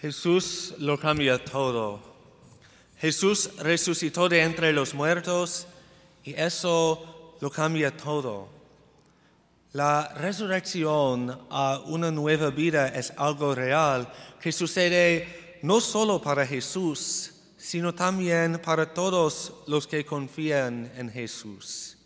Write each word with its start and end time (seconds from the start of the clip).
Jesús 0.00 0.74
lo 0.78 0.98
cambia 0.98 1.44
todo. 1.44 2.00
Jesús 2.98 3.50
resucitó 3.58 4.28
de 4.28 4.42
entre 4.42 4.72
los 4.72 4.94
muertos 4.94 5.66
y 6.24 6.34
eso 6.34 7.36
lo 7.40 7.50
cambia 7.50 7.96
todo. 7.96 8.48
La 9.72 10.08
resurrección 10.14 11.38
a 11.50 11.80
una 11.86 12.10
nueva 12.10 12.50
vida 12.50 12.88
es 12.88 13.12
algo 13.16 13.54
real 13.54 14.12
que 14.40 14.52
sucede 14.52 15.58
no 15.62 15.80
solo 15.80 16.22
para 16.22 16.46
Jesús, 16.46 17.32
sino 17.56 17.92
también 17.92 18.60
para 18.64 18.94
todos 18.94 19.52
los 19.66 19.86
que 19.86 20.06
confían 20.06 20.90
en 20.96 21.10
Jesús. 21.10 21.98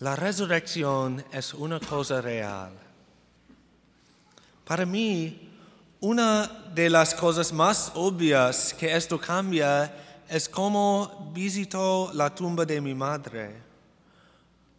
La 0.00 0.16
resurrección 0.16 1.24
es 1.32 1.54
una 1.54 1.78
cosa 1.80 2.20
real. 2.20 2.72
Para 4.64 4.84
mí, 4.84 5.55
una 6.00 6.46
de 6.74 6.90
las 6.90 7.14
cosas 7.14 7.52
más 7.52 7.92
obvias 7.94 8.74
que 8.74 8.94
esto 8.94 9.18
cambia 9.18 9.92
es 10.28 10.48
cómo 10.48 11.30
visitó 11.32 12.10
la 12.12 12.34
tumba 12.34 12.64
de 12.64 12.80
mi 12.80 12.94
madre. 12.94 13.54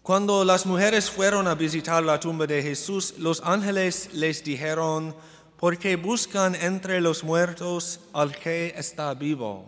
Cuando 0.04 0.46
las 0.46 0.66
mujeres 0.66 1.10
fueron 1.10 1.48
a 1.48 1.56
visitar 1.56 2.04
la 2.04 2.20
tumba 2.20 2.48
de 2.48 2.62
Jesús, 2.62 3.16
los 3.18 3.42
ángeles 3.44 4.10
les 4.14 4.44
dijeron, 4.44 5.16
porque 5.58 5.96
buscan 5.96 6.56
entre 6.56 7.02
los 7.02 7.24
muertos 7.24 8.00
al 8.14 8.36
que 8.36 8.74
está 8.78 9.14
vivo. 9.14 9.66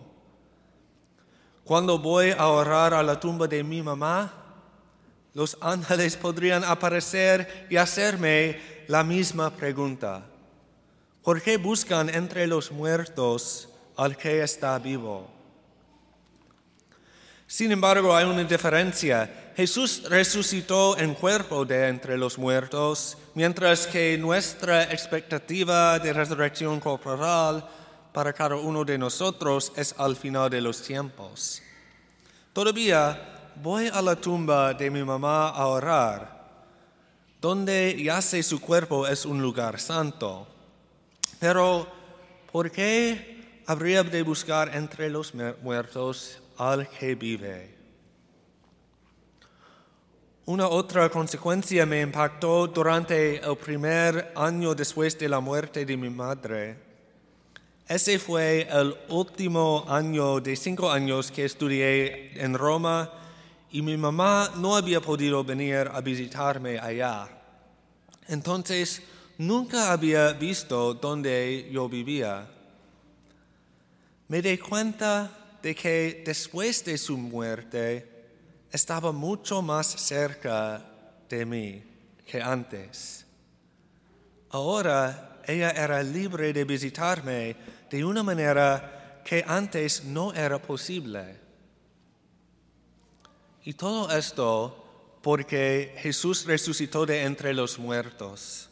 Cuando 1.63 1.99
voy 1.99 2.31
a 2.31 2.47
orar 2.47 2.93
a 2.93 3.03
la 3.03 3.19
tumba 3.19 3.47
de 3.47 3.63
mi 3.63 3.81
mamá, 3.81 4.31
los 5.33 5.57
ángeles 5.61 6.15
podrían 6.15 6.63
aparecer 6.63 7.67
y 7.69 7.75
hacerme 7.75 8.59
la 8.87 9.03
misma 9.03 9.49
pregunta. 9.49 10.28
¿Por 11.23 11.41
qué 11.41 11.57
buscan 11.57 12.09
entre 12.09 12.47
los 12.47 12.71
muertos 12.71 13.69
al 13.97 14.15
que 14.15 14.41
está 14.41 14.79
vivo? 14.79 15.27
Sin 17.45 17.71
embargo, 17.71 18.15
hay 18.15 18.25
una 18.25 18.43
diferencia. 18.43 19.51
Jesús 19.55 20.03
resucitó 20.07 20.97
en 20.97 21.15
cuerpo 21.15 21.65
de 21.65 21.87
entre 21.87 22.17
los 22.17 22.37
muertos, 22.37 23.17
mientras 23.33 23.87
que 23.87 24.17
nuestra 24.17 24.83
expectativa 24.83 25.99
de 25.99 26.13
resurrección 26.13 26.79
corporal 26.79 27.67
para 28.13 28.31
cada 28.33 28.55
uno 28.55 28.85
de 28.85 28.97
nosotros 28.97 29.71
es 29.75 29.93
al 29.97 30.15
final 30.15 30.49
de 30.49 30.61
los 30.61 30.81
tiempos. 30.81 31.61
Todavía 32.53 33.51
voy 33.61 33.87
a 33.87 34.01
la 34.01 34.15
tumba 34.15 34.73
de 34.73 34.89
mi 34.89 35.03
mamá 35.03 35.49
a 35.49 35.67
orar, 35.67 36.45
donde 37.41 38.01
yace 38.01 38.41
su 38.43 38.61
cuerpo 38.61 39.07
es 39.07 39.25
un 39.25 39.41
lugar 39.41 39.79
santo. 39.79 40.47
Pero, 41.39 41.87
¿por 42.51 42.69
qué 42.69 43.61
habría 43.65 44.03
de 44.03 44.23
buscar 44.23 44.75
entre 44.75 45.09
los 45.09 45.33
muertos 45.63 46.39
al 46.57 46.87
que 46.89 47.15
vive? 47.15 47.79
Una 50.45 50.67
otra 50.67 51.09
consecuencia 51.09 51.85
me 51.85 52.01
impactó 52.01 52.67
durante 52.67 53.37
el 53.37 53.55
primer 53.55 54.33
año 54.35 54.75
después 54.75 55.17
de 55.17 55.29
la 55.29 55.39
muerte 55.39 55.85
de 55.85 55.95
mi 55.95 56.09
madre. 56.09 56.75
Ese 57.87 58.19
fue 58.19 58.67
el 58.69 58.95
último 59.09 59.85
año 59.87 60.39
de 60.41 60.55
cinco 60.55 60.91
años 60.91 61.31
que 61.31 61.45
estudié 61.45 62.43
en 62.43 62.55
Roma 62.55 63.09
y 63.71 63.81
mi 63.81 63.95
mamá 63.95 64.51
no 64.57 64.75
había 64.75 64.99
podido 64.99 65.43
venir 65.43 65.89
a 65.93 66.01
visitarme 66.01 66.79
allá. 66.79 67.29
Entonces, 68.27 69.01
nunca 69.39 69.91
había 69.91 70.33
visto 70.33 70.93
donde 70.93 71.69
yo 71.71 71.89
vivía. 71.89 72.45
Me 74.27 74.41
di 74.41 74.57
cuenta 74.57 75.57
de 75.63 75.73
que 75.73 76.23
después 76.25 76.83
de 76.85 76.97
su 76.97 77.17
muerte 77.17 78.07
estaba 78.71 79.11
mucho 79.11 79.61
más 79.61 79.87
cerca 79.87 80.85
de 81.29 81.45
mí 81.45 81.83
que 82.27 82.41
antes. 82.41 83.25
Ahora 84.51 85.41
ella 85.47 85.71
era 85.71 86.03
libre 86.03 86.53
de 86.53 86.65
visitarme 86.65 87.55
de 87.89 88.05
una 88.05 88.23
manera 88.23 89.21
que 89.23 89.43
antes 89.47 90.03
no 90.03 90.33
era 90.33 90.61
posible. 90.61 91.37
Y 93.63 93.73
todo 93.73 94.11
esto 94.11 95.19
porque 95.21 95.95
Jesús 95.99 96.45
resucitó 96.45 97.05
de 97.05 97.23
entre 97.23 97.53
los 97.53 97.79
muertos. 97.79 98.68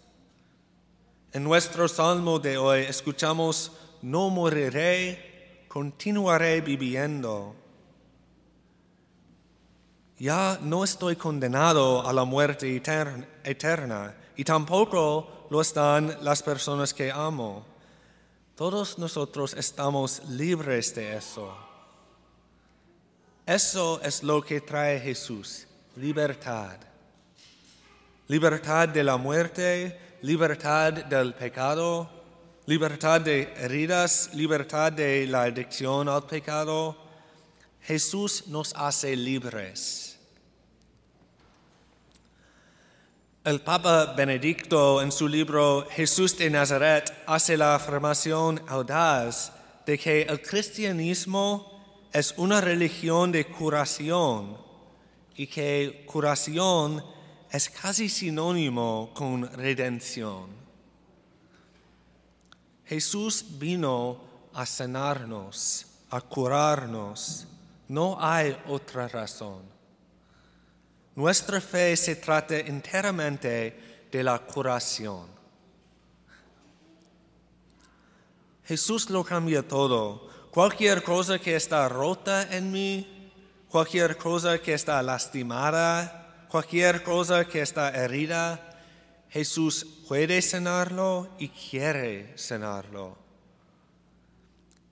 En 1.34 1.44
nuestro 1.44 1.88
salmo 1.88 2.40
de 2.40 2.58
hoy 2.58 2.82
escuchamos, 2.82 3.74
no 4.02 4.30
moriré, 4.30 5.66
continuaré 5.68 6.62
viviendo. 6.62 7.54
Ya 10.18 10.58
no 10.62 10.84
estoy 10.84 11.16
condenado 11.16 12.08
a 12.08 12.14
la 12.14 12.24
muerte 12.24 12.76
eterna, 13.44 14.16
y 14.36 14.44
tampoco 14.44 15.48
lo 15.50 15.62
están 15.62 16.18
las 16.22 16.42
personas 16.42 16.94
que 16.94 17.12
amo. 17.12 17.66
Todos 18.56 18.98
nosotros 18.98 19.54
estamos 19.54 20.24
libres 20.30 20.96
de 20.96 21.18
eso. 21.18 21.56
Eso 23.46 24.02
es 24.02 24.24
lo 24.24 24.42
que 24.42 24.62
trae 24.62 25.00
Jesús, 25.00 25.68
libertad. 25.98 26.78
Libertad 28.28 28.90
de 28.90 29.04
la 29.04 29.18
muerte, 29.18 30.06
libertad 30.22 30.94
del 30.94 31.33
pecado, 31.33 32.09
libertad 32.66 33.22
de 33.22 33.53
heridas, 33.57 34.31
libertad 34.33 34.91
de 34.91 35.28
la 35.28 35.44
adicción 35.44 36.09
al 36.09 36.25
pecado. 36.25 36.97
Jesús 37.83 38.47
nos 38.47 38.73
hace 38.75 39.16
libres. 39.16 40.17
El 43.44 43.61
Papa 43.61 44.13
Benedicto 44.13 45.01
en 45.01 45.11
su 45.11 45.28
libro 45.28 45.88
Jesús 45.91 46.38
de 46.38 46.49
Nazaret 46.49 47.13
hace 47.25 47.55
la 47.55 47.75
afirmación 47.75 48.61
audaz 48.67 49.53
de 49.85 49.97
que 49.97 50.23
el 50.23 50.41
cristianismo 50.41 52.09
es 52.11 52.34
una 52.35 52.59
religión 52.59 53.31
de 53.31 53.45
curación 53.45 54.57
y 55.38 55.47
que 55.47 56.03
curación 56.05 57.01
es 57.52 57.69
casi 57.69 58.09
sinónimo 58.09 59.12
con 59.13 59.52
redención. 59.53 60.47
Jesús 62.85 63.46
vino 63.58 64.19
a 64.53 64.66
sanarnos, 64.66 65.85
a 66.09 66.22
curarnos. 66.22 67.46
No 67.88 68.18
hay 68.19 68.58
otra 68.68 69.08
razón. 69.08 69.62
Nuestra 71.16 71.59
fe 71.62 71.96
se 71.97 72.16
trata 72.16 72.58
enteramente 72.58 74.08
de 74.12 74.24
la 74.24 74.40
curación. 74.40 75.25
Jesús 78.66 79.09
lo 79.09 79.24
cambia 79.24 79.66
todo. 79.68 80.29
Cualquier 80.52 81.03
cosa 81.03 81.40
que 81.40 81.56
está 81.56 81.88
rota 81.88 82.56
en 82.56 82.72
mí, 82.72 83.31
cualquier 83.69 84.18
cosa 84.18 84.59
que 84.59 84.74
está 84.74 85.02
lastimada, 85.02 86.27
cualquier 86.50 87.03
cosa 87.03 87.46
que 87.46 87.62
está 87.62 87.90
herida, 87.90 88.80
Jesús 89.30 89.85
puede 90.08 90.41
sanarlo 90.41 91.30
y 91.38 91.50
quiere 91.50 92.38
sanarlo. 92.38 93.18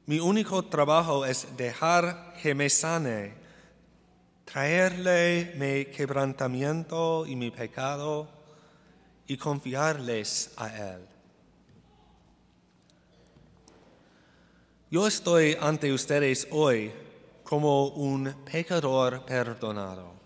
Mi 0.05 0.19
único 0.19 0.63
trabajo 0.65 1.25
es 1.25 1.47
dejar 1.57 2.35
que 2.41 2.53
me 2.53 2.69
sane, 2.69 3.33
traerle 4.45 5.53
mi 5.57 5.85
quebrantamiento 5.85 7.25
y 7.25 7.35
mi 7.35 7.49
pecado 7.49 8.27
y 9.27 9.37
confiarles 9.37 10.51
a 10.57 10.93
Él. 10.93 11.07
Yo 14.91 15.07
estoy 15.07 15.57
ante 15.59 15.91
ustedes 15.91 16.47
hoy 16.51 16.91
como 17.43 17.87
un 17.87 18.33
pecador 18.45 19.25
perdonado. 19.25 20.24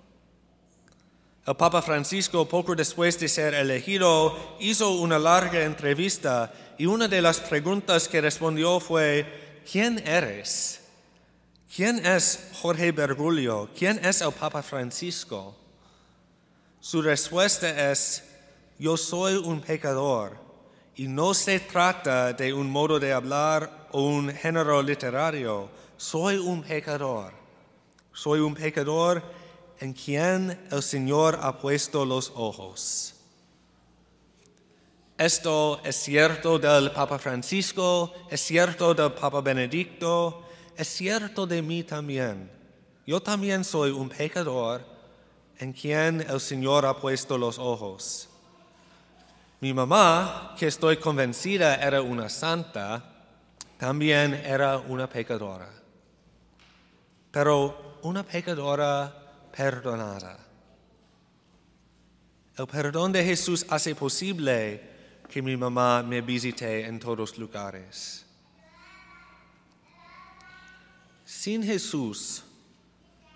El 1.49 1.55
Papa 1.55 1.81
Francisco, 1.81 2.47
poco 2.47 2.75
después 2.75 3.19
de 3.19 3.27
ser 3.27 3.55
elegido, 3.55 4.37
hizo 4.59 4.91
una 4.91 5.17
larga 5.17 5.63
entrevista 5.63 6.53
y 6.77 6.85
una 6.85 7.07
de 7.07 7.23
las 7.23 7.39
preguntas 7.39 8.07
que 8.07 8.21
respondió 8.21 8.79
fue, 8.79 9.63
¿quién 9.71 9.97
eres? 10.07 10.81
¿Quién 11.75 12.05
es 12.05 12.51
Jorge 12.61 12.91
Bergoglio? 12.91 13.67
¿Quién 13.75 13.99
es 14.05 14.21
el 14.21 14.31
Papa 14.31 14.61
Francisco? 14.61 15.57
Su 16.79 17.01
respuesta 17.01 17.91
es, 17.91 18.23
yo 18.77 18.95
soy 18.95 19.33
un 19.37 19.59
pecador 19.59 20.37
y 20.95 21.07
no 21.07 21.33
se 21.33 21.59
trata 21.61 22.31
de 22.31 22.53
un 22.53 22.69
modo 22.69 22.99
de 22.99 23.11
hablar 23.11 23.87
o 23.91 24.03
un 24.03 24.29
género 24.29 24.83
literario, 24.83 25.67
soy 25.97 26.37
un 26.37 26.61
pecador. 26.61 27.33
Soy 28.13 28.39
un 28.39 28.53
pecador 28.53 29.23
en 29.79 29.93
quien 29.93 30.59
el 30.71 30.83
Señor 30.83 31.39
ha 31.41 31.57
puesto 31.57 32.05
los 32.05 32.31
ojos. 32.35 33.15
Esto 35.17 35.81
es 35.83 35.95
cierto 35.95 36.59
del 36.59 36.91
Papa 36.91 37.19
Francisco, 37.19 38.13
es 38.29 38.41
cierto 38.41 38.93
del 38.93 39.11
Papa 39.13 39.41
Benedicto, 39.41 40.43
es 40.77 40.87
cierto 40.87 41.45
de 41.45 41.61
mí 41.61 41.83
también. 41.83 42.49
Yo 43.05 43.21
también 43.21 43.63
soy 43.63 43.91
un 43.91 44.09
pecador 44.09 44.81
en 45.57 45.73
quien 45.73 46.21
el 46.21 46.39
Señor 46.39 46.85
ha 46.85 46.95
puesto 46.95 47.37
los 47.37 47.59
ojos. 47.59 48.29
Mi 49.59 49.73
mamá, 49.73 50.55
que 50.57 50.67
estoy 50.67 50.97
convencida 50.97 51.75
era 51.75 52.01
una 52.01 52.29
santa, 52.29 53.03
también 53.77 54.33
era 54.33 54.77
una 54.77 55.09
pecadora, 55.09 55.69
pero 57.31 57.99
una 58.03 58.23
pecadora 58.23 59.28
perdonada. 59.55 60.37
El 62.57 62.67
perdón 62.67 63.11
de 63.11 63.23
Jesús 63.23 63.65
hace 63.69 63.95
posible 63.95 64.81
que 65.29 65.41
mi 65.41 65.55
mamá 65.55 66.03
me 66.03 66.21
visite 66.21 66.85
en 66.85 66.99
todos 66.99 67.37
lugares. 67.37 68.25
Sin 71.23 71.63
Jesús, 71.63 72.43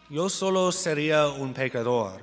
yo 0.10 0.28
solo 0.28 0.72
sería 0.72 1.30
un 1.30 1.54
pecador, 1.54 2.22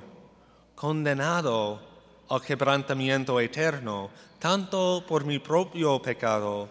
condenado 0.75 1.81
al 2.29 2.41
quebrantamiento 2.41 3.39
eterno, 3.39 4.11
tanto 4.37 5.03
por 5.07 5.25
mi 5.25 5.39
propio 5.39 6.01
pecado 6.01 6.69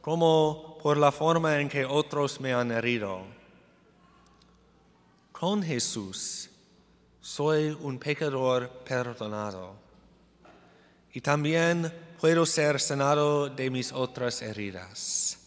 como 0.00 0.78
por 0.82 0.96
la 0.96 1.12
forma 1.12 1.60
en 1.60 1.68
que 1.68 1.84
otros 1.84 2.40
me 2.40 2.52
han 2.52 2.72
herido. 2.72 3.20
Con 5.32 5.62
Jesús 5.62 6.50
soy 7.28 7.76
un 7.82 7.98
pecador 7.98 8.70
perdonado 8.86 9.74
y 11.12 11.20
también 11.20 11.92
puedo 12.18 12.46
ser 12.46 12.80
sanado 12.80 13.50
de 13.50 13.68
mis 13.68 13.92
otras 13.92 14.40
heridas. 14.40 15.38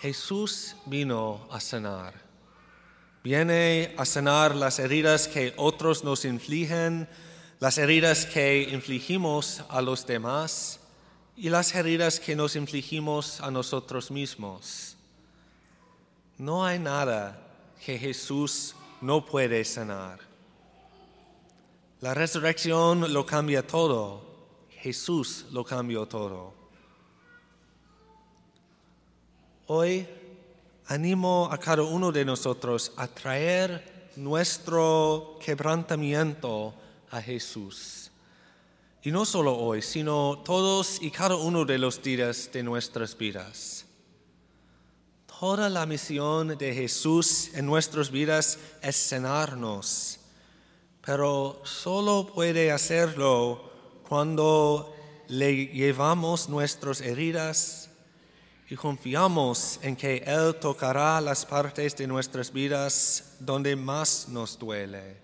Jesús 0.00 0.76
vino 0.84 1.48
a 1.50 1.60
sanar. 1.60 2.12
Viene 3.24 3.94
a 3.96 4.04
sanar 4.04 4.54
las 4.54 4.78
heridas 4.78 5.28
que 5.28 5.54
otros 5.56 6.04
nos 6.04 6.26
infligen, 6.26 7.08
las 7.60 7.78
heridas 7.78 8.26
que 8.26 8.64
infligimos 8.64 9.64
a 9.70 9.80
los 9.80 10.06
demás 10.06 10.78
y 11.38 11.48
las 11.48 11.74
heridas 11.74 12.20
que 12.20 12.36
nos 12.36 12.54
infligimos 12.54 13.40
a 13.40 13.50
nosotros 13.50 14.10
mismos. 14.10 14.94
No 16.36 16.66
hay 16.66 16.78
nada 16.78 17.47
que 17.84 17.98
Jesús 17.98 18.74
no 19.00 19.24
puede 19.24 19.64
sanar. 19.64 20.20
La 22.00 22.14
resurrección 22.14 23.12
lo 23.12 23.26
cambia 23.26 23.66
todo. 23.66 24.22
Jesús 24.70 25.46
lo 25.50 25.64
cambió 25.64 26.06
todo. 26.06 26.54
Hoy 29.66 30.06
animo 30.86 31.48
a 31.50 31.58
cada 31.58 31.82
uno 31.82 32.12
de 32.12 32.24
nosotros 32.24 32.92
a 32.96 33.08
traer 33.08 34.10
nuestro 34.16 35.38
quebrantamiento 35.44 36.74
a 37.10 37.20
Jesús. 37.20 38.10
Y 39.02 39.10
no 39.10 39.24
solo 39.24 39.56
hoy, 39.56 39.82
sino 39.82 40.42
todos 40.44 41.02
y 41.02 41.10
cada 41.10 41.36
uno 41.36 41.64
de 41.64 41.78
los 41.78 42.02
días 42.02 42.50
de 42.52 42.62
nuestras 42.62 43.16
vidas. 43.16 43.87
Toda 45.38 45.68
la 45.68 45.86
misión 45.86 46.58
de 46.58 46.74
Jesús 46.74 47.50
en 47.54 47.66
nuestras 47.66 48.10
vidas 48.10 48.58
es 48.82 48.96
sanarnos 48.96 50.18
pero 51.08 51.62
solo 51.64 52.30
puede 52.34 52.70
hacerlo 52.70 53.72
cuando 54.06 54.94
le 55.28 55.68
llevamos 55.68 56.50
nuestras 56.50 57.00
heridas 57.00 57.88
y 58.68 58.76
confiamos 58.76 59.80
en 59.80 59.96
que 59.96 60.18
Él 60.18 60.56
tocará 60.60 61.18
las 61.22 61.46
partes 61.46 61.96
de 61.96 62.06
nuestras 62.06 62.52
vidas 62.52 63.36
donde 63.40 63.74
más 63.74 64.28
nos 64.28 64.58
duele. 64.58 65.16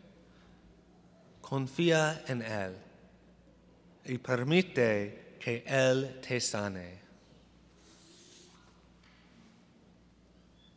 Confía 1.43 2.25
en 2.29 2.41
Él 2.41 2.77
y 4.07 4.17
permite 4.17 5.37
que 5.39 5.65
Él 5.67 6.19
te 6.27 6.41
sane. 6.41 7.04